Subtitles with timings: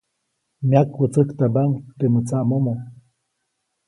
[0.67, 2.73] Myakwätsäktambaʼuŋ temäʼ tsaʼmomo.